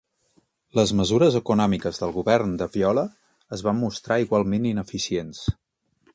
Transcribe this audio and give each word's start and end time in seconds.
Les 0.77 0.93
mesures 0.99 1.37
econòmiques 1.39 2.01
del 2.05 2.13
govern 2.15 2.57
de 2.63 2.69
Viola 2.77 3.05
es 3.59 3.65
van 3.69 3.81
mostrar 3.83 4.19
igualment 4.27 4.69
ineficients. 4.73 5.45